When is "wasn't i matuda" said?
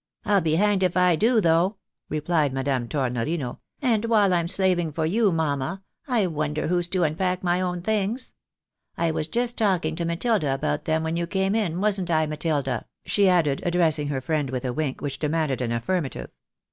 11.80-12.82